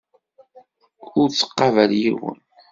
Ur 1.19 1.27
ttqabaleɣ 1.29 1.99
yiwen. 2.01 2.39